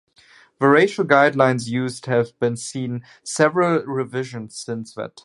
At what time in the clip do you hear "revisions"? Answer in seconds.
3.85-4.57